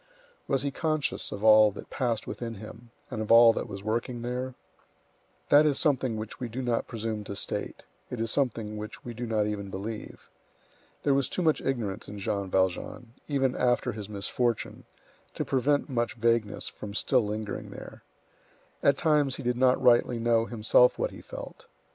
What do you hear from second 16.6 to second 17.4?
from still